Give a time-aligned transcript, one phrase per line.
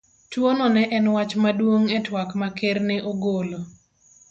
[0.31, 3.59] Tuwono ne en wach maduong' e twak ma Ker ne ogolo